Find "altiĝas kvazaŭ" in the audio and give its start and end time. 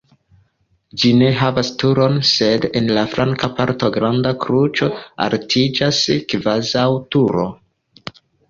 5.29-6.89